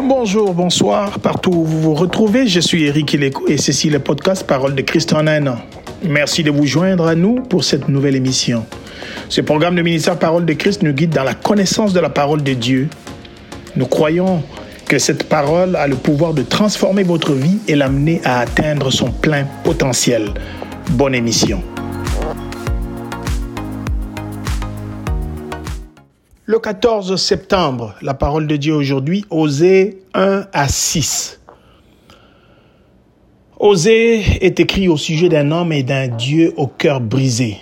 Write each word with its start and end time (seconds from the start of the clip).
Bonjour, 0.00 0.54
bonsoir, 0.54 1.18
partout 1.18 1.50
où 1.50 1.64
vous 1.64 1.80
vous 1.80 1.94
retrouvez, 1.94 2.46
je 2.46 2.60
suis 2.60 2.84
Eric 2.84 3.14
Ileko 3.14 3.48
et 3.48 3.56
ceci 3.56 3.88
est 3.88 3.90
le 3.90 3.98
podcast 3.98 4.46
Parole 4.46 4.76
de 4.76 4.82
Christ 4.82 5.12
en 5.12 5.26
un 5.26 5.44
an. 5.48 5.56
Merci 6.04 6.44
de 6.44 6.52
vous 6.52 6.66
joindre 6.66 7.08
à 7.08 7.16
nous 7.16 7.40
pour 7.40 7.64
cette 7.64 7.88
nouvelle 7.88 8.14
émission. 8.14 8.64
Ce 9.28 9.40
programme 9.40 9.74
de 9.74 9.82
ministère 9.82 10.16
Parole 10.16 10.44
de 10.44 10.52
Christ 10.52 10.84
nous 10.84 10.92
guide 10.92 11.10
dans 11.10 11.24
la 11.24 11.34
connaissance 11.34 11.92
de 11.92 11.98
la 11.98 12.10
parole 12.10 12.44
de 12.44 12.52
Dieu. 12.52 12.88
Nous 13.74 13.86
croyons 13.86 14.44
que 14.86 15.00
cette 15.00 15.24
parole 15.24 15.74
a 15.74 15.88
le 15.88 15.96
pouvoir 15.96 16.32
de 16.32 16.42
transformer 16.42 17.02
votre 17.02 17.32
vie 17.32 17.58
et 17.66 17.74
l'amener 17.74 18.20
à 18.24 18.38
atteindre 18.38 18.92
son 18.92 19.10
plein 19.10 19.46
potentiel. 19.64 20.28
Bonne 20.90 21.16
émission. 21.16 21.60
Le 26.50 26.58
14 26.58 27.16
septembre, 27.16 27.94
la 28.00 28.14
parole 28.14 28.46
de 28.46 28.56
Dieu 28.56 28.74
aujourd'hui, 28.74 29.22
Osée 29.28 29.98
1 30.14 30.46
à 30.50 30.66
6. 30.66 31.42
Osée 33.58 34.22
est 34.40 34.58
écrit 34.58 34.88
au 34.88 34.96
sujet 34.96 35.28
d'un 35.28 35.50
homme 35.50 35.74
et 35.74 35.82
d'un 35.82 36.08
Dieu 36.08 36.54
au 36.56 36.66
cœur 36.66 37.02
brisé. 37.02 37.58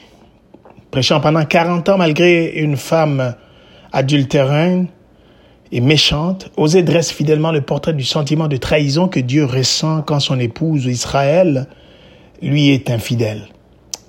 Prêchant 0.92 1.20
pendant 1.20 1.44
40 1.44 1.88
ans 1.88 1.98
malgré 1.98 2.52
une 2.60 2.76
femme 2.76 3.34
adultérine 3.90 4.86
et 5.72 5.80
méchante, 5.80 6.52
Osée 6.56 6.84
dresse 6.84 7.10
fidèlement 7.10 7.50
le 7.50 7.62
portrait 7.62 7.92
du 7.92 8.04
sentiment 8.04 8.46
de 8.46 8.56
trahison 8.56 9.08
que 9.08 9.18
Dieu 9.18 9.46
ressent 9.46 10.02
quand 10.02 10.20
son 10.20 10.38
épouse 10.38 10.86
Israël 10.86 11.66
lui 12.40 12.68
est 12.68 12.88
infidèle. 12.88 13.48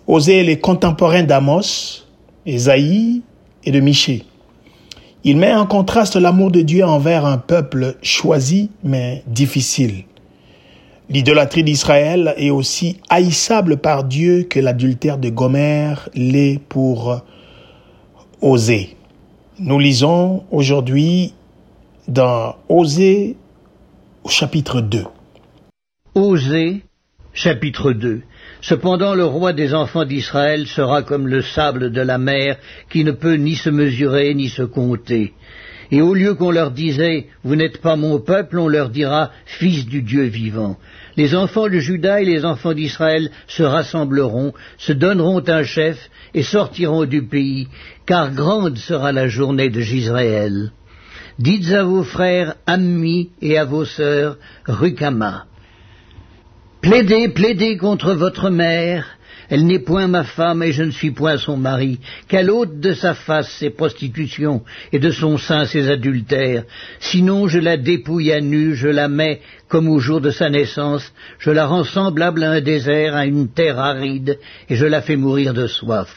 Osée 0.05 0.41
est 0.41 0.43
les 0.43 0.59
contemporains 0.59 1.23
d'Amos, 1.23 2.05
Esaïe 2.45 3.23
et 3.63 3.71
de 3.71 3.79
Michée. 3.79 4.23
Il 5.29 5.35
met 5.35 5.53
en 5.53 5.65
contraste 5.65 6.15
l'amour 6.15 6.51
de 6.51 6.61
Dieu 6.61 6.85
envers 6.85 7.25
un 7.25 7.37
peuple 7.37 7.97
choisi 8.01 8.71
mais 8.81 9.23
difficile. 9.27 10.05
L'idolâtrie 11.09 11.65
d'Israël 11.65 12.33
est 12.37 12.49
aussi 12.49 13.01
haïssable 13.09 13.75
par 13.75 14.05
Dieu 14.05 14.43
que 14.43 14.61
l'adultère 14.61 15.17
de 15.17 15.27
Gomère 15.27 16.07
l'est 16.15 16.61
pour 16.69 17.23
Osée. 18.39 18.95
Nous 19.59 19.79
lisons 19.79 20.45
aujourd'hui 20.49 21.33
dans 22.07 22.55
Osée 22.69 23.35
au 24.23 24.29
chapitre 24.29 24.79
2. 24.79 25.03
Osée, 26.15 26.83
chapitre 27.33 27.91
2. 27.91 28.21
Cependant 28.67 29.15
le 29.15 29.23
roi 29.23 29.53
des 29.53 29.73
enfants 29.73 30.03
d'Israël 30.03 30.67
sera 30.67 31.01
comme 31.01 31.25
le 31.29 31.41
sable 31.41 31.89
de 31.89 32.01
la 32.01 32.17
mer, 32.17 32.57
qui 32.89 33.05
ne 33.05 33.13
peut 33.13 33.35
ni 33.35 33.55
se 33.55 33.69
mesurer 33.69 34.33
ni 34.33 34.49
se 34.49 34.63
compter. 34.63 35.31
Et 35.89 36.01
au 36.01 36.13
lieu 36.13 36.33
qu'on 36.33 36.51
leur 36.51 36.71
disait 36.71 37.27
Vous 37.45 37.55
n'êtes 37.55 37.79
pas 37.81 37.95
mon 37.95 38.19
peuple, 38.19 38.59
on 38.59 38.67
leur 38.67 38.89
dira 38.89 39.31
Fils 39.45 39.85
du 39.85 40.01
Dieu 40.01 40.23
vivant. 40.23 40.75
Les 41.15 41.33
enfants 41.33 41.69
de 41.69 41.79
Juda 41.79 42.19
et 42.19 42.25
les 42.25 42.43
enfants 42.43 42.73
d'Israël 42.73 43.31
se 43.47 43.63
rassembleront, 43.63 44.51
se 44.77 44.91
donneront 44.91 45.43
un 45.47 45.63
chef 45.63 45.97
et 46.33 46.43
sortiront 46.43 47.05
du 47.05 47.23
pays, 47.23 47.69
car 48.05 48.33
grande 48.33 48.77
sera 48.77 49.13
la 49.13 49.29
journée 49.29 49.69
de 49.69 49.79
Gisraël. 49.79 50.73
Dites 51.39 51.71
à 51.71 51.85
vos 51.85 52.03
frères 52.03 52.55
Ammi 52.65 53.29
et 53.41 53.57
à 53.57 53.63
vos 53.63 53.85
sœurs 53.85 54.35
Rukama. 54.65 55.45
Plaidez, 56.87 57.27
plaidez 57.27 57.75
contre 57.75 58.13
votre 58.13 58.49
mère. 58.49 59.17
Elle 59.49 59.65
n'est 59.65 59.77
point 59.77 60.07
ma 60.07 60.23
femme 60.23 60.63
et 60.63 60.71
je 60.71 60.83
ne 60.83 60.91
suis 60.91 61.11
point 61.11 61.37
son 61.37 61.57
mari. 61.57 61.99
Qu'elle 62.29 62.49
ôte 62.49 62.79
de 62.79 62.93
sa 62.93 63.13
face 63.13 63.51
ses 63.59 63.71
prostitutions 63.71 64.63
et 64.93 64.97
de 64.97 65.11
son 65.11 65.37
sein 65.37 65.65
ses 65.65 65.89
adultères. 65.89 66.63
Sinon 67.01 67.49
je 67.49 67.59
la 67.59 67.75
dépouille 67.75 68.31
à 68.31 68.39
nu, 68.39 68.73
je 68.73 68.87
la 68.87 69.09
mets 69.09 69.41
comme 69.67 69.89
au 69.89 69.99
jour 69.99 70.21
de 70.21 70.31
sa 70.31 70.49
naissance, 70.49 71.11
je 71.39 71.51
la 71.51 71.65
rends 71.65 71.83
semblable 71.83 72.41
à 72.45 72.51
un 72.51 72.61
désert, 72.61 73.17
à 73.17 73.25
une 73.25 73.49
terre 73.49 73.79
aride, 73.79 74.39
et 74.69 74.77
je 74.77 74.85
la 74.85 75.01
fais 75.01 75.17
mourir 75.17 75.53
de 75.53 75.67
soif. 75.67 76.07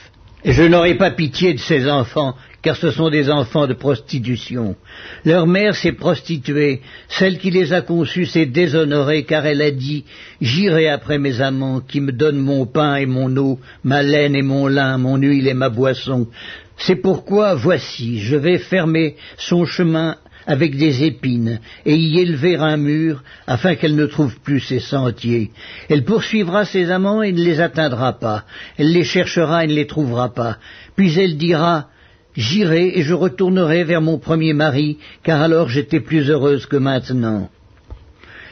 Et 0.45 0.53
je 0.53 0.63
n'aurai 0.63 0.95
pas 0.95 1.11
pitié 1.11 1.53
de 1.53 1.59
ses 1.59 1.91
enfants, 1.91 2.37
car 2.63 2.77
ce 2.77 2.91
sont 2.91 3.09
des 3.09 3.31
enfants 3.31 3.67
de 3.67 3.75
prostitution. 3.75 4.77
Leur 5.25 5.47
mère 5.47 5.75
s'est 5.75 5.93
prostituée, 5.93 6.83
celle 7.09 7.39
qui 7.39 7.51
les 7.51 7.73
a 7.73 7.81
conçus 7.81 8.27
s'est 8.27 8.47
déshonorée, 8.47 9.25
car 9.25 9.47
elle 9.47 9.63
a 9.63 9.71
dit 9.71 10.05
J'irai 10.41 10.89
après 10.89 11.19
mes 11.19 11.41
amants, 11.41 11.81
qui 11.81 12.01
me 12.01 12.13
donnent 12.13 12.39
mon 12.39 12.67
pain 12.67 12.97
et 12.97 13.07
mon 13.07 13.35
eau, 13.37 13.59
ma 13.85 14.03
laine 14.03 14.35
et 14.35 14.43
mon 14.43 14.67
lin, 14.67 14.99
mon 14.99 15.17
huile 15.17 15.49
et 15.49 15.55
ma 15.55 15.71
boisson. 15.71 16.29
C'est 16.77 16.97
pourquoi, 16.97 17.55
voici, 17.55 18.21
je 18.21 18.37
vais 18.37 18.59
fermer 18.59 19.17
son 19.37 19.65
chemin 19.65 20.17
avec 20.47 20.77
des 20.77 21.05
épines, 21.05 21.61
et 21.85 21.95
y 21.95 22.19
élever 22.19 22.57
un 22.57 22.77
mur, 22.77 23.23
afin 23.47 23.75
qu'elle 23.75 23.95
ne 23.95 24.07
trouve 24.07 24.41
plus 24.41 24.61
ses 24.61 24.81
sentiers. 24.81 25.51
Elle 25.89 26.05
poursuivra 26.05 26.65
ses 26.65 26.91
amants 26.91 27.23
et 27.23 27.33
ne 27.33 27.45
les 27.45 27.61
atteindra 27.61 28.19
pas. 28.19 28.45
Elle 28.79 28.93
les 28.93 29.05
cherchera 29.05 29.65
et 29.65 29.69
ne 29.69 29.75
les 29.75 29.87
trouvera 29.87 30.33
pas. 30.33 30.57
Puis 30.97 31.19
elle 31.19 31.37
dira, 31.37 31.89
J'irai 32.37 32.99
et 32.99 33.03
je 33.03 33.15
retournerai 33.15 33.85
vers 33.85 34.01
mon 34.01 34.19
premier 34.19 34.53
mari, 34.53 34.99
car 35.23 35.43
alors 35.43 35.69
j'étais 35.69 36.01
plus 36.01 36.31
heureuse 36.31 36.67
que 36.67 36.77
maintenant. 36.77 37.51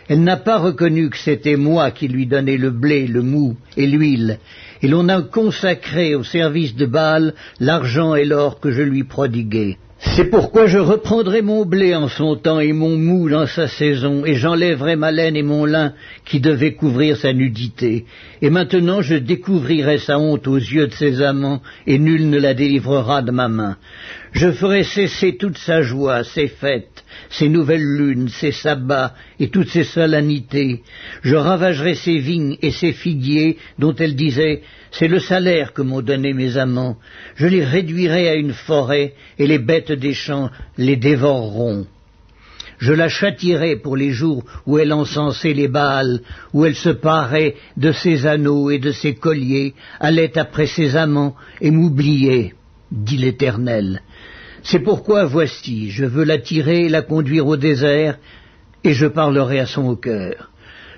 Elle 0.09 0.22
n'a 0.22 0.39
pas 0.39 0.59
reconnu 0.59 1.11
que 1.11 1.19
c'était 1.19 1.56
moi 1.56 1.91
qui 1.91 2.09
lui 2.09 2.27
donnais 2.27 2.56
le 2.56 2.71
blé, 2.71 3.06
le 3.06 3.22
mou 3.22 3.56
et 3.77 3.87
l'huile, 3.87 4.38
et 4.83 4.88
l'on 4.88 5.09
a 5.09 5.21
consacré 5.22 6.15
au 6.15 6.25
service 6.25 6.75
de 6.75 6.87
Baal 6.87 7.34
l'argent 7.61 8.15
et 8.15 8.25
l'or 8.25 8.59
que 8.59 8.71
je 8.71 8.83
lui 8.83 9.05
prodiguais. 9.05 9.77
C'est 10.01 10.31
pourquoi 10.31 10.69
je 10.69 10.79
reprendrai 10.79 11.43
mon 11.43 11.65
blé 11.65 11.93
en 11.97 12.07
son 12.07 12.37
temps 12.37 12.61
et 12.61 12.73
mon 12.73 12.97
mou 12.97 13.29
dans 13.29 13.49
sa 13.49 13.67
saison, 13.67 14.25
et 14.25 14.37
j'enlèverai 14.37 14.95
ma 14.95 15.11
laine 15.11 15.35
et 15.35 15.43
mon 15.43 15.65
lin 15.65 15.93
qui 16.25 16.39
devaient 16.39 16.75
couvrir 16.75 17.17
sa 17.17 17.33
nudité. 17.33 18.05
Et 18.41 18.51
maintenant 18.51 19.03
je 19.03 19.17
découvrirai 19.17 19.99
sa 19.99 20.21
honte 20.21 20.47
aux 20.47 20.57
yeux 20.57 20.87
de 20.87 20.95
ses 20.95 21.21
amants, 21.21 21.63
et 21.89 21.99
nul 21.99 22.31
ne 22.31 22.39
la 22.39 22.55
délivrera 22.55 23.23
de 23.23 23.33
ma 23.33 23.49
main. 23.49 23.77
Je 24.33 24.53
ferai 24.53 24.85
cesser 24.85 25.37
toute 25.37 25.59
sa 25.59 25.83
joie, 25.83 26.23
ses 26.23 26.49
fêtes, 26.49 27.05
ses 27.31 27.49
nouvelles 27.49 27.97
lunes, 27.97 28.29
ses 28.29 28.53
sabbats 28.53 29.15
et 29.41 29.49
toutes 29.49 29.71
ses 29.71 29.85
solennités. 29.85 30.83
Je 31.23 31.35
ravagerai 31.35 31.95
ses 31.95 32.19
vignes 32.19 32.57
et 32.63 32.71
ses 32.71 32.93
figuiers 32.93 33.57
dont 33.79 33.95
elle 33.95 34.17
disait 34.17 34.63
C'est 34.91 35.09
le 35.09 35.19
salaire 35.19 35.73
que 35.73 35.83
m'ont 35.83 36.03
donné 36.03 36.35
mes 36.35 36.57
amants. 36.57 36.99
Je 37.37 37.47
les 37.47 37.65
réduirai 37.65 38.29
à 38.29 38.35
une 38.35 38.53
forêt 38.53 39.15
et 39.39 39.47
les 39.47 39.59
bêtes 39.59 39.88
des 39.93 40.15
champs 40.15 40.50
les 40.76 40.97
dévoreront. 40.97 41.87
Je 42.78 42.93
la 42.93 43.09
châtirai 43.09 43.76
pour 43.76 43.97
les 43.97 44.10
jours 44.10 44.44
où 44.66 44.78
elle 44.78 44.93
encensait 44.93 45.53
les 45.53 45.69
Baals, 45.69 46.21
où 46.53 46.65
elle 46.65 46.76
se 46.76 46.91
parait 46.91 47.56
de 47.76 47.91
ses 47.91 48.26
anneaux 48.26 48.71
et 48.71 48.78
de 48.78 48.93
ses 48.93 49.15
colliers, 49.15 49.75
allait 49.99 50.38
après 50.38 50.66
ses 50.66 50.97
amants 50.97 51.34
et 51.60 51.72
m'oubliait, 51.72 52.54
dit 52.93 53.16
l'Éternel. 53.16 54.03
C'est 54.62 54.78
pourquoi 54.78 55.25
voici, 55.25 55.91
je 55.91 56.05
veux 56.05 56.25
la 56.25 56.38
tirer 56.38 56.87
et 56.87 56.88
la 56.88 57.03
conduire 57.03 57.47
au 57.47 57.56
désert, 57.56 58.19
et 58.84 58.93
je 58.93 59.06
parlerai 59.06 59.59
à 59.59 59.66
son 59.66 59.97
cœur. 59.97 60.50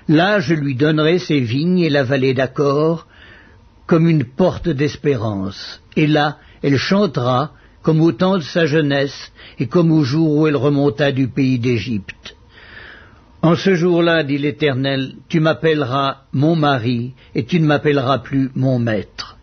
Là 0.07 0.39
je 0.39 0.53
lui 0.53 0.75
donnerai 0.75 1.17
ses 1.17 1.39
vignes 1.39 1.79
et 1.79 1.89
la 1.89 2.03
vallée 2.03 2.33
d'accord, 2.33 3.07
comme 3.87 4.07
une 4.07 4.23
porte 4.23 4.69
d'espérance. 4.69 5.81
Et 5.95 6.05
là 6.05 6.37
elle 6.61 6.77
chantera, 6.77 7.53
comme 7.81 8.01
au 8.01 8.11
temps 8.11 8.37
de 8.37 8.43
sa 8.43 8.65
jeunesse, 8.65 9.31
et 9.59 9.67
comme 9.67 9.91
au 9.91 10.03
jour 10.03 10.37
où 10.37 10.47
elle 10.47 10.55
remonta 10.55 11.11
du 11.11 11.27
pays 11.27 11.59
d'Égypte. 11.59 12.35
En 13.41 13.55
ce 13.55 13.73
jour-là, 13.73 14.23
dit 14.23 14.37
l'Éternel, 14.37 15.13
tu 15.27 15.39
m'appelleras 15.39 16.17
mon 16.31 16.55
mari, 16.55 17.13
et 17.33 17.45
tu 17.45 17.59
ne 17.59 17.65
m'appelleras 17.65 18.19
plus 18.19 18.51
mon 18.55 18.77
maître. 18.77 19.37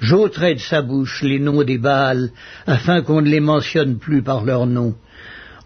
J'ôterai 0.00 0.54
de 0.54 0.60
sa 0.60 0.82
bouche 0.82 1.22
les 1.22 1.38
noms 1.38 1.62
des 1.62 1.78
Baals, 1.78 2.30
afin 2.66 3.02
qu'on 3.02 3.20
ne 3.20 3.28
les 3.28 3.40
mentionne 3.40 3.98
plus 3.98 4.22
par 4.22 4.44
leur 4.44 4.66
nom. 4.66 4.94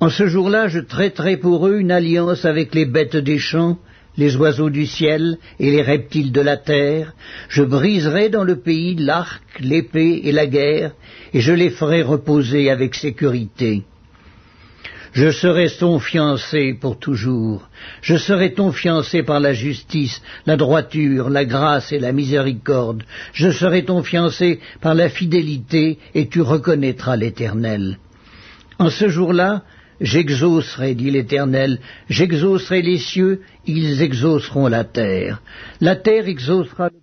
En 0.00 0.10
ce 0.10 0.26
jour-là, 0.26 0.68
je 0.68 0.80
traiterai 0.80 1.36
pour 1.36 1.66
eux 1.66 1.78
une 1.78 1.92
alliance 1.92 2.44
avec 2.44 2.74
les 2.74 2.84
bêtes 2.84 3.16
des 3.16 3.38
champs, 3.38 3.78
les 4.18 4.36
oiseaux 4.36 4.68
du 4.68 4.84
ciel 4.84 5.38
et 5.58 5.70
les 5.70 5.82
reptiles 5.82 6.32
de 6.32 6.42
la 6.42 6.58
terre. 6.58 7.14
Je 7.48 7.62
briserai 7.62 8.28
dans 8.28 8.44
le 8.44 8.56
pays 8.60 8.96
l'arc, 8.96 9.42
l'épée 9.60 10.20
et 10.24 10.32
la 10.32 10.46
guerre, 10.46 10.92
et 11.32 11.40
je 11.40 11.52
les 11.52 11.70
ferai 11.70 12.02
reposer 12.02 12.68
avec 12.68 12.94
sécurité. 12.94 13.84
Je 15.12 15.30
serai 15.30 15.70
ton 15.70 15.98
fiancé 15.98 16.76
pour 16.78 16.98
toujours. 16.98 17.68
Je 18.02 18.16
serai 18.16 18.52
ton 18.52 18.72
fiancé 18.72 19.22
par 19.22 19.40
la 19.40 19.54
justice, 19.54 20.20
la 20.44 20.56
droiture, 20.56 21.30
la 21.30 21.44
grâce 21.44 21.92
et 21.92 21.98
la 21.98 22.12
miséricorde. 22.12 23.04
Je 23.32 23.50
serai 23.50 23.84
ton 23.84 24.02
fiancé 24.02 24.60
par 24.80 24.94
la 24.94 25.08
fidélité, 25.08 25.98
et 26.14 26.28
tu 26.28 26.42
reconnaîtras 26.42 27.16
l'Éternel. 27.16 27.98
En 28.78 28.90
ce 28.90 29.08
jour-là, 29.08 29.62
J'exaucerai, 30.00 30.94
dit 30.94 31.10
l'Éternel, 31.10 31.80
j'exaucerai 32.08 32.82
les 32.82 32.98
cieux, 32.98 33.42
ils 33.66 34.02
exauceront 34.02 34.68
la 34.68 34.84
terre. 34.84 35.42
La 35.80 35.96
terre 35.96 36.28
exaucera 36.28 36.88
le 36.88 36.98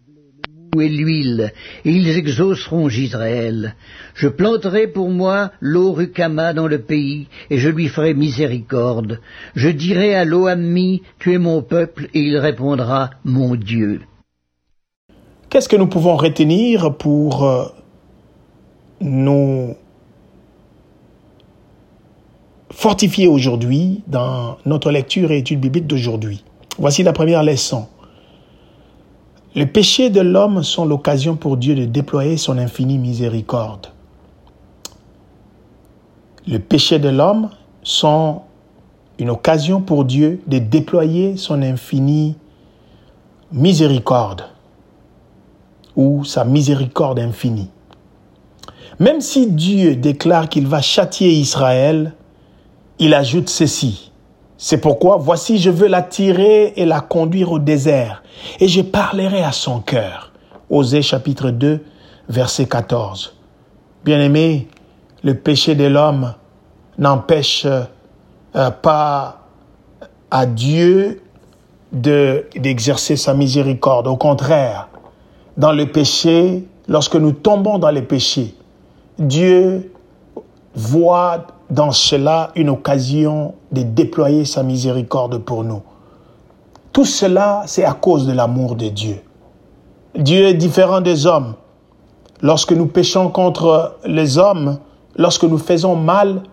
et 0.81 0.89
l'huile, 0.89 1.53
et 1.83 1.91
ils 1.91 2.17
exauceront 2.17 2.89
Israël. 2.89 3.75
Je 4.13 4.27
planterai 4.27 4.87
pour 4.87 5.09
moi 5.09 5.51
l'eau 5.59 5.93
Rukama 5.93 6.53
dans 6.53 6.67
le 6.67 6.79
pays, 6.79 7.27
et 7.49 7.57
je 7.57 7.69
lui 7.69 7.87
ferai 7.87 8.13
miséricorde. 8.13 9.19
Je 9.55 9.69
dirai 9.69 10.15
à 10.15 10.25
l'Oammi, 10.25 11.01
tu 11.19 11.33
es 11.33 11.37
mon 11.37 11.61
peuple, 11.61 12.09
et 12.13 12.19
il 12.19 12.37
répondra, 12.37 13.11
mon 13.23 13.55
Dieu. 13.55 14.01
Qu'est-ce 15.49 15.69
que 15.69 15.77
nous 15.77 15.87
pouvons 15.87 16.17
retenir 16.17 16.97
pour 16.97 17.45
euh, 17.45 17.67
nous 18.99 19.75
fortifier 22.75 23.27
aujourd'hui 23.27 24.03
dans 24.05 24.57
notre 24.65 24.91
lecture 24.91 25.31
et 25.31 25.39
étude 25.39 25.61
biblique 25.61 25.87
d'aujourd'hui 25.87 26.43
Voici 26.77 27.03
la 27.03 27.13
première 27.13 27.41
leçon. 27.41 27.87
Les 29.55 29.65
péchés 29.65 30.09
de 30.09 30.19
l'homme 30.19 30.61
sont 30.61 30.83
l'occasion 30.83 31.37
pour 31.37 31.55
Dieu 31.55 31.73
de 31.73 31.85
déployer 31.85 32.35
son 32.35 32.57
infinie 32.57 32.97
miséricorde. 32.97 33.87
Les 36.45 36.59
péchés 36.59 36.99
de 36.99 37.07
l'homme 37.07 37.49
sont 37.81 38.41
une 39.19 39.29
occasion 39.29 39.79
pour 39.79 40.03
Dieu 40.03 40.41
de 40.47 40.59
déployer 40.59 41.37
son 41.37 41.61
infinie 41.61 42.35
miséricorde 43.53 44.43
ou 45.95 46.25
sa 46.25 46.43
miséricorde 46.43 47.19
infinie. 47.19 47.69
Même 48.99 49.21
si 49.21 49.47
Dieu 49.47 49.95
déclare 49.95 50.49
qu'il 50.49 50.67
va 50.67 50.81
châtier 50.81 51.31
Israël, 51.31 52.13
il 52.99 53.13
ajoute 53.13 53.49
ceci. 53.49 54.11
C'est 54.57 54.77
pourquoi, 54.77 55.17
voici, 55.17 55.57
je 55.57 55.69
veux 55.69 55.87
l'attirer 55.87 56.73
et 56.75 56.85
la 56.85 57.01
conduire 57.01 57.51
au 57.51 57.59
désert, 57.59 58.23
et 58.59 58.67
je 58.67 58.81
parlerai 58.81 59.43
à 59.43 59.51
son 59.51 59.79
cœur. 59.79 60.31
Osée 60.69 61.01
chapitre 61.01 61.51
2, 61.51 61.83
verset 62.29 62.65
14. 62.65 63.35
Bien-aimé, 64.03 64.67
le 65.23 65.35
péché 65.35 65.75
de 65.75 65.85
l'homme 65.85 66.33
n'empêche 66.97 67.65
euh, 67.65 68.71
pas 68.71 69.41
à 70.31 70.45
Dieu 70.45 71.21
de, 71.91 72.45
d'exercer 72.55 73.15
sa 73.15 73.33
miséricorde. 73.33 74.07
Au 74.07 74.17
contraire, 74.17 74.89
dans 75.57 75.71
le 75.71 75.85
péché, 75.87 76.65
lorsque 76.87 77.15
nous 77.15 77.31
tombons 77.31 77.77
dans 77.77 77.91
le 77.91 78.03
péché, 78.03 78.55
Dieu 79.19 79.91
voit 80.75 81.47
dans 81.69 81.91
cela 81.91 82.51
une 82.55 82.69
occasion 82.69 83.55
de 83.71 83.81
déployer 83.81 84.45
sa 84.45 84.63
miséricorde 84.63 85.39
pour 85.39 85.63
nous. 85.63 85.81
Tout 86.91 87.05
cela, 87.05 87.63
c'est 87.65 87.83
à 87.83 87.93
cause 87.93 88.27
de 88.27 88.33
l'amour 88.33 88.75
de 88.75 88.87
Dieu. 88.87 89.21
Dieu 90.17 90.45
est 90.45 90.53
différent 90.53 91.01
des 91.01 91.25
hommes. 91.25 91.55
Lorsque 92.41 92.71
nous 92.71 92.85
péchons 92.85 93.29
contre 93.29 93.97
les 94.05 94.37
hommes, 94.37 94.77
lorsque 95.17 95.43
nous 95.43 95.57
faisons 95.57 95.95
mal 95.95 96.43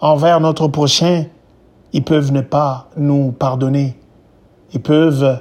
envers 0.00 0.40
notre 0.40 0.68
prochain, 0.68 1.24
ils 1.92 2.04
peuvent 2.04 2.32
ne 2.32 2.40
pas 2.40 2.88
nous 2.96 3.32
pardonner. 3.32 3.96
Ils 4.72 4.82
peuvent, 4.82 5.40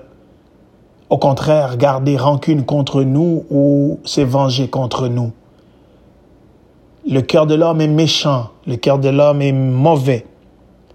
au 1.09 1.17
contraire, 1.17 1.77
garder 1.77 2.17
rancune 2.17 2.63
contre 2.63 3.03
nous 3.03 3.45
ou 3.49 3.99
se 4.03 4.21
venger 4.21 4.69
contre 4.69 5.07
nous. 5.07 5.31
Le 7.09 7.21
cœur 7.21 7.45
de 7.45 7.55
l'homme 7.55 7.81
est 7.81 7.87
méchant, 7.87 8.51
le 8.65 8.77
cœur 8.77 8.97
de 8.97 9.09
l'homme 9.09 9.41
est 9.41 9.51
mauvais. 9.51 10.25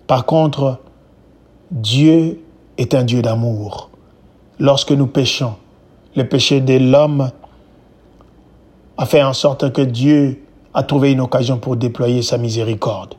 Par 0.06 0.24
contre, 0.24 0.78
Dieu 1.70 2.40
est 2.78 2.94
un 2.94 3.04
Dieu 3.04 3.20
d'amour. 3.20 3.90
Lorsque 4.58 4.92
nous 4.92 5.06
péchons, 5.06 5.54
le 6.16 6.26
péché 6.26 6.60
de 6.60 6.78
l'homme 6.78 7.30
a 8.96 9.04
fait 9.04 9.22
en 9.22 9.34
sorte 9.34 9.70
que 9.70 9.82
Dieu 9.82 10.42
a 10.72 10.82
trouvé 10.82 11.12
une 11.12 11.20
occasion 11.20 11.58
pour 11.58 11.76
déployer 11.76 12.22
sa 12.22 12.38
miséricorde. 12.38 13.14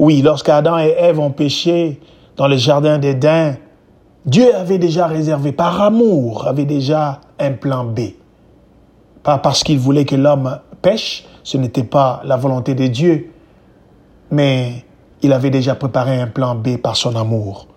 Oui, 0.00 0.20
lorsque 0.20 0.48
Adam 0.48 0.78
et 0.78 0.94
Ève 0.98 1.20
ont 1.20 1.30
péché 1.30 2.00
dans 2.36 2.48
le 2.48 2.56
jardin 2.56 2.98
d'Éden, 2.98 3.56
Dieu 4.26 4.52
avait 4.54 4.78
déjà 4.78 5.06
réservé, 5.06 5.52
par 5.52 5.80
amour, 5.80 6.48
avait 6.48 6.64
déjà 6.64 7.20
un 7.38 7.52
plan 7.52 7.84
B. 7.84 8.00
Pas 9.22 9.38
parce 9.38 9.62
qu'il 9.62 9.78
voulait 9.78 10.04
que 10.04 10.16
l'homme 10.16 10.58
pêche, 10.82 11.24
ce 11.44 11.56
n'était 11.58 11.84
pas 11.84 12.22
la 12.24 12.36
volonté 12.36 12.74
de 12.74 12.88
Dieu, 12.88 13.30
mais 14.30 14.84
il 15.22 15.32
avait 15.32 15.50
déjà 15.50 15.74
préparé 15.74 16.20
un 16.20 16.26
plan 16.26 16.54
B 16.54 16.78
par 16.78 16.96
son 16.96 17.14
amour. 17.14 17.68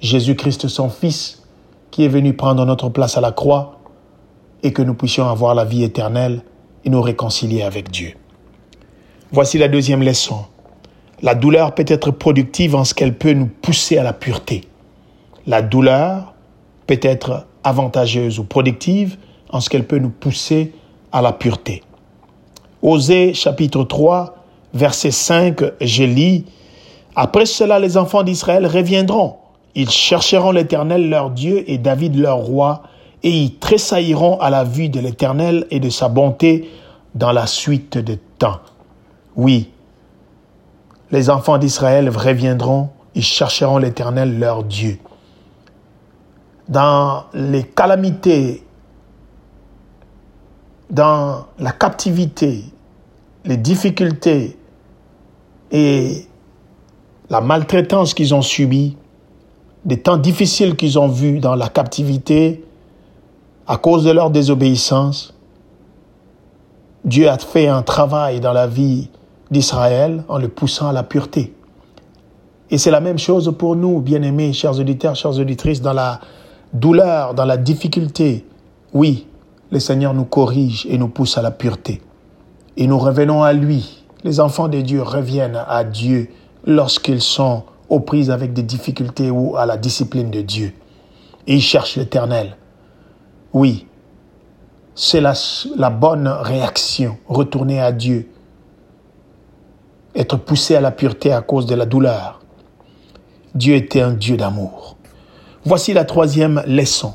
Jésus-Christ, 0.00 0.68
son 0.68 0.88
Fils, 0.88 1.42
qui 1.90 2.04
est 2.04 2.08
venu 2.08 2.32
prendre 2.32 2.64
notre 2.64 2.88
place 2.88 3.18
à 3.18 3.20
la 3.20 3.32
croix, 3.32 3.78
et 4.62 4.72
que 4.72 4.82
nous 4.82 4.94
puissions 4.94 5.28
avoir 5.28 5.54
la 5.54 5.64
vie 5.64 5.84
éternelle 5.84 6.42
et 6.84 6.90
nous 6.90 7.02
réconcilier 7.02 7.62
avec 7.62 7.90
Dieu. 7.90 8.14
Voici 9.30 9.58
la 9.58 9.68
deuxième 9.68 10.02
leçon. 10.02 10.46
La 11.22 11.34
douleur 11.34 11.74
peut 11.74 11.84
être 11.86 12.10
productive 12.10 12.74
en 12.74 12.84
ce 12.84 12.94
qu'elle 12.94 13.16
peut 13.16 13.32
nous 13.32 13.46
pousser 13.46 13.98
à 13.98 14.02
la 14.02 14.12
pureté. 14.12 14.62
La 15.46 15.62
douleur 15.62 16.34
peut 16.86 17.00
être 17.02 17.46
avantageuse 17.64 18.38
ou 18.38 18.44
productive 18.44 19.16
en 19.50 19.60
ce 19.60 19.68
qu'elle 19.70 19.86
peut 19.86 19.98
nous 19.98 20.10
pousser 20.10 20.72
à 21.12 21.22
la 21.22 21.32
pureté. 21.32 21.82
Osée 22.82 23.34
chapitre 23.34 23.82
3, 23.82 24.36
verset 24.72 25.10
5, 25.10 25.62
je 25.80 26.04
lis, 26.04 26.44
Après 27.16 27.46
cela 27.46 27.80
les 27.80 27.96
enfants 27.96 28.22
d'Israël 28.22 28.66
reviendront, 28.66 29.36
ils 29.74 29.90
chercheront 29.90 30.52
l'Éternel 30.52 31.08
leur 31.08 31.30
Dieu 31.30 31.64
et 31.66 31.78
David 31.78 32.16
leur 32.16 32.38
roi, 32.38 32.84
et 33.24 33.30
ils 33.30 33.56
tressailliront 33.56 34.38
à 34.38 34.50
la 34.50 34.62
vue 34.62 34.88
de 34.88 35.00
l'Éternel 35.00 35.66
et 35.72 35.80
de 35.80 35.90
sa 35.90 36.08
bonté 36.08 36.70
dans 37.16 37.32
la 37.32 37.48
suite 37.48 37.98
des 37.98 38.18
temps. 38.38 38.60
Oui, 39.34 39.70
les 41.10 41.30
enfants 41.30 41.58
d'Israël 41.58 42.08
reviendront, 42.08 42.90
ils 43.16 43.24
chercheront 43.24 43.78
l'Éternel 43.78 44.38
leur 44.38 44.62
Dieu. 44.62 44.98
Dans 46.68 47.24
les 47.34 47.64
calamités 47.64 48.62
dans 50.90 51.46
la 51.58 51.72
captivité, 51.72 52.64
les 53.44 53.56
difficultés 53.56 54.56
et 55.70 56.26
la 57.30 57.40
maltraitance 57.40 58.14
qu'ils 58.14 58.34
ont 58.34 58.42
subie, 58.42 58.96
des 59.84 60.00
temps 60.00 60.16
difficiles 60.16 60.76
qu'ils 60.76 60.98
ont 60.98 61.08
vus 61.08 61.40
dans 61.40 61.54
la 61.54 61.68
captivité 61.68 62.64
à 63.66 63.76
cause 63.76 64.04
de 64.04 64.10
leur 64.10 64.30
désobéissance, 64.30 65.34
Dieu 67.04 67.28
a 67.28 67.38
fait 67.38 67.68
un 67.68 67.82
travail 67.82 68.40
dans 68.40 68.52
la 68.52 68.66
vie 68.66 69.10
d'Israël 69.50 70.24
en 70.28 70.38
le 70.38 70.48
poussant 70.48 70.88
à 70.88 70.92
la 70.92 71.02
pureté. 71.02 71.54
Et 72.70 72.76
c'est 72.76 72.90
la 72.90 73.00
même 73.00 73.18
chose 73.18 73.54
pour 73.56 73.76
nous, 73.76 74.00
bien-aimés, 74.00 74.52
chers 74.52 74.78
auditeurs, 74.78 75.16
chères 75.16 75.38
auditrices, 75.38 75.80
dans 75.80 75.92
la 75.92 76.20
douleur, 76.72 77.34
dans 77.34 77.46
la 77.46 77.56
difficulté. 77.56 78.44
Oui, 78.92 79.26
le 79.70 79.80
Seigneur 79.80 80.14
nous 80.14 80.24
corrige 80.24 80.86
et 80.88 80.98
nous 80.98 81.08
pousse 81.08 81.38
à 81.38 81.42
la 81.42 81.50
pureté. 81.50 82.00
Et 82.76 82.86
nous 82.86 82.98
revenons 82.98 83.42
à 83.42 83.52
lui. 83.52 84.04
Les 84.24 84.40
enfants 84.40 84.68
de 84.68 84.80
Dieu 84.80 85.02
reviennent 85.02 85.62
à 85.68 85.84
Dieu 85.84 86.30
lorsqu'ils 86.64 87.20
sont 87.20 87.64
aux 87.88 88.00
prises 88.00 88.30
avec 88.30 88.52
des 88.52 88.62
difficultés 88.62 89.30
ou 89.30 89.56
à 89.56 89.66
la 89.66 89.76
discipline 89.76 90.30
de 90.30 90.40
Dieu. 90.40 90.72
Ils 91.46 91.60
cherchent 91.60 91.96
l'éternel. 91.96 92.56
Oui, 93.52 93.86
c'est 94.94 95.20
la, 95.20 95.32
la 95.76 95.90
bonne 95.90 96.28
réaction. 96.28 97.16
Retourner 97.26 97.80
à 97.80 97.92
Dieu. 97.92 98.30
Être 100.14 100.36
poussé 100.36 100.74
à 100.74 100.80
la 100.80 100.90
pureté 100.90 101.32
à 101.32 101.40
cause 101.40 101.66
de 101.66 101.74
la 101.74 101.86
douleur. 101.86 102.40
Dieu 103.54 103.76
était 103.76 104.00
un 104.00 104.12
Dieu 104.12 104.36
d'amour. 104.36 104.96
Voici 105.64 105.92
la 105.92 106.04
troisième 106.04 106.62
leçon. 106.66 107.14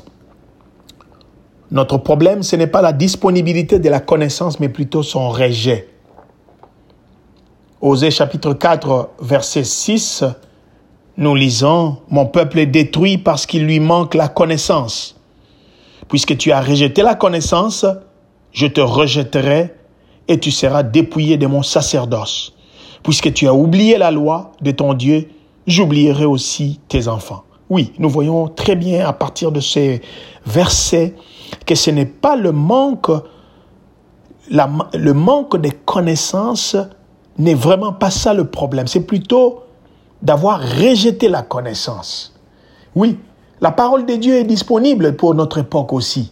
Notre 1.70 1.98
problème, 1.98 2.42
ce 2.42 2.56
n'est 2.56 2.66
pas 2.66 2.82
la 2.82 2.92
disponibilité 2.92 3.78
de 3.78 3.88
la 3.88 4.00
connaissance, 4.00 4.60
mais 4.60 4.68
plutôt 4.68 5.02
son 5.02 5.30
rejet. 5.30 5.88
Osée 7.80 8.10
chapitre 8.10 8.54
4, 8.54 9.10
verset 9.20 9.64
6, 9.64 10.24
nous 11.16 11.34
lisons, 11.34 11.98
Mon 12.08 12.26
peuple 12.26 12.58
est 12.58 12.66
détruit 12.66 13.18
parce 13.18 13.46
qu'il 13.46 13.64
lui 13.64 13.80
manque 13.80 14.14
la 14.14 14.28
connaissance. 14.28 15.16
Puisque 16.08 16.36
tu 16.36 16.52
as 16.52 16.60
rejeté 16.60 17.02
la 17.02 17.14
connaissance, 17.14 17.86
je 18.52 18.66
te 18.66 18.80
rejetterai 18.80 19.74
et 20.28 20.38
tu 20.38 20.50
seras 20.50 20.82
dépouillé 20.82 21.36
de 21.36 21.46
mon 21.46 21.62
sacerdoce. 21.62 22.54
Puisque 23.02 23.32
tu 23.32 23.46
as 23.46 23.54
oublié 23.54 23.98
la 23.98 24.10
loi 24.10 24.52
de 24.60 24.70
ton 24.70 24.94
Dieu, 24.94 25.28
j'oublierai 25.66 26.24
aussi 26.24 26.80
tes 26.88 27.08
enfants. 27.08 27.44
Oui, 27.74 27.92
nous 27.98 28.08
voyons 28.08 28.46
très 28.46 28.76
bien 28.76 29.04
à 29.04 29.12
partir 29.12 29.50
de 29.50 29.58
ces 29.58 30.00
versets 30.46 31.16
que 31.66 31.74
ce 31.74 31.90
n'est 31.90 32.06
pas 32.06 32.36
le 32.36 32.52
manque, 32.52 33.10
le 34.48 35.12
manque 35.12 35.56
de 35.56 35.70
connaissances 35.84 36.76
n'est 37.36 37.56
vraiment 37.56 37.92
pas 37.92 38.12
ça 38.12 38.32
le 38.32 38.44
problème. 38.44 38.86
C'est 38.86 39.00
plutôt 39.00 39.64
d'avoir 40.22 40.60
rejeté 40.60 41.28
la 41.28 41.42
connaissance. 41.42 42.32
Oui, 42.94 43.18
la 43.60 43.72
parole 43.72 44.06
de 44.06 44.14
Dieu 44.14 44.36
est 44.36 44.44
disponible 44.44 45.16
pour 45.16 45.34
notre 45.34 45.58
époque 45.58 45.92
aussi. 45.92 46.30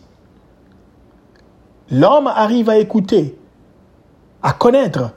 l'homme 1.91 2.29
arrive 2.29 2.71
à 2.71 2.79
écouter, 2.79 3.37
à 4.45 4.53
connaître 4.53 5.11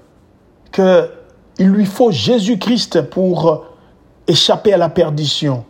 qu'il 0.71 1.67
lui 1.67 1.85
faut 1.85 2.09
Jésus-Christ 2.09 3.11
pour 3.11 3.65
échapper 4.27 4.73
à 4.73 4.77
la 4.77 4.89
perdition, 4.89 5.65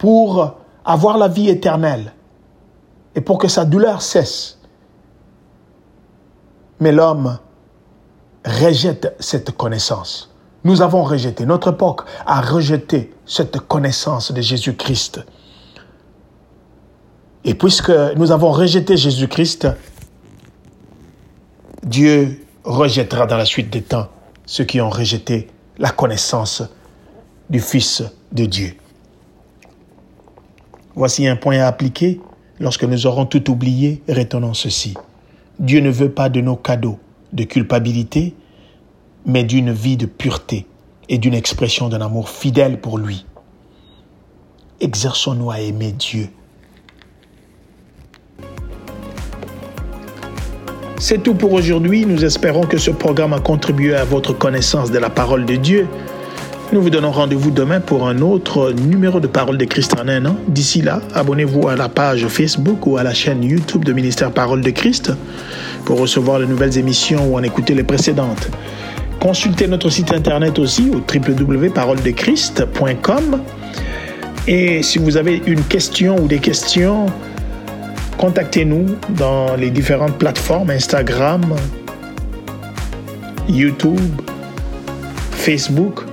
pour 0.00 0.54
avoir 0.82 1.18
la 1.18 1.28
vie 1.28 1.50
éternelle 1.50 2.14
et 3.14 3.20
pour 3.20 3.36
que 3.36 3.48
sa 3.48 3.66
douleur 3.66 4.00
cesse. 4.00 4.58
Mais 6.80 6.90
l'homme 6.90 7.38
rejette 8.46 9.14
cette 9.20 9.50
connaissance. 9.50 10.34
Nous 10.64 10.80
avons 10.80 11.02
rejeté, 11.02 11.44
notre 11.44 11.72
époque 11.72 12.00
a 12.24 12.40
rejeté 12.40 13.12
cette 13.26 13.60
connaissance 13.60 14.32
de 14.32 14.40
Jésus-Christ. 14.40 15.20
Et 17.44 17.54
puisque 17.54 17.92
nous 18.16 18.32
avons 18.32 18.52
rejeté 18.52 18.96
Jésus-Christ, 18.96 19.68
Dieu 21.82 22.46
rejettera 22.64 23.26
dans 23.26 23.36
la 23.36 23.44
suite 23.44 23.68
des 23.68 23.82
temps 23.82 24.08
ceux 24.46 24.64
qui 24.64 24.80
ont 24.80 24.90
rejeté 24.90 25.50
la 25.76 25.90
connaissance 25.90 26.62
du 27.50 27.60
Fils 27.60 28.02
de 28.32 28.46
Dieu. 28.46 28.76
Voici 30.94 31.26
un 31.26 31.36
point 31.36 31.58
à 31.60 31.66
appliquer. 31.66 32.20
Lorsque 32.58 32.84
nous 32.84 33.06
aurons 33.06 33.26
tout 33.26 33.50
oublié, 33.50 34.02
retenons 34.08 34.54
ceci. 34.54 34.94
Dieu 35.58 35.80
ne 35.80 35.90
veut 35.90 36.10
pas 36.10 36.28
de 36.28 36.40
nos 36.40 36.56
cadeaux 36.56 36.98
de 37.32 37.44
culpabilité, 37.44 38.34
mais 39.26 39.44
d'une 39.44 39.72
vie 39.72 39.96
de 39.96 40.06
pureté 40.06 40.66
et 41.08 41.18
d'une 41.18 41.34
expression 41.34 41.88
d'un 41.88 42.00
amour 42.00 42.28
fidèle 42.28 42.80
pour 42.80 42.98
lui. 42.98 43.26
Exerçons-nous 44.80 45.50
à 45.50 45.60
aimer 45.60 45.92
Dieu. 45.92 46.28
C'est 50.98 51.22
tout 51.22 51.34
pour 51.34 51.52
aujourd'hui. 51.52 52.04
Nous 52.04 52.24
espérons 52.24 52.62
que 52.62 52.78
ce 52.78 52.90
programme 52.90 53.32
a 53.32 53.40
contribué 53.40 53.94
à 53.94 54.04
votre 54.04 54.32
connaissance 54.32 54.90
de 54.90 54.98
la 54.98 55.10
parole 55.10 55.46
de 55.46 55.56
Dieu. 55.56 55.88
Nous 56.72 56.80
vous 56.80 56.90
donnons 56.90 57.10
rendez-vous 57.10 57.50
demain 57.50 57.80
pour 57.80 58.06
un 58.06 58.20
autre 58.20 58.70
numéro 58.70 59.18
de 59.18 59.26
Parole 59.26 59.58
de 59.58 59.64
Christ 59.64 59.96
en 60.00 60.06
un 60.06 60.24
an. 60.24 60.36
D'ici 60.46 60.82
là, 60.82 61.00
abonnez-vous 61.14 61.66
à 61.66 61.74
la 61.74 61.88
page 61.88 62.24
Facebook 62.28 62.86
ou 62.86 62.96
à 62.96 63.02
la 63.02 63.12
chaîne 63.12 63.42
YouTube 63.42 63.84
de 63.84 63.92
Ministère 63.92 64.30
Parole 64.30 64.60
de 64.60 64.70
Christ 64.70 65.12
pour 65.84 65.98
recevoir 65.98 66.38
les 66.38 66.46
nouvelles 66.46 66.78
émissions 66.78 67.26
ou 67.26 67.36
en 67.36 67.42
écouter 67.42 67.74
les 67.74 67.82
précédentes. 67.82 68.50
Consultez 69.18 69.66
notre 69.66 69.90
site 69.90 70.12
internet 70.12 70.60
aussi 70.60 70.90
au 70.90 71.02
www.paroledechrist.com. 71.12 73.42
Et 74.46 74.84
si 74.84 75.00
vous 75.00 75.16
avez 75.16 75.42
une 75.46 75.64
question 75.64 76.22
ou 76.22 76.28
des 76.28 76.38
questions, 76.38 77.06
contactez-nous 78.16 78.86
dans 79.08 79.56
les 79.56 79.70
différentes 79.70 80.18
plateformes 80.18 80.70
Instagram, 80.70 81.52
YouTube, 83.48 83.98
Facebook 85.32 86.04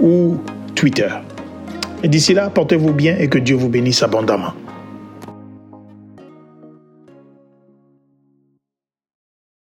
ou 0.00 0.38
Twitter. 0.74 1.08
Et 2.02 2.08
d'ici 2.08 2.34
là, 2.34 2.50
portez-vous 2.50 2.92
bien 2.92 3.16
et 3.18 3.28
que 3.28 3.38
Dieu 3.38 3.56
vous 3.56 3.68
bénisse 3.68 4.02
abondamment. 4.02 4.54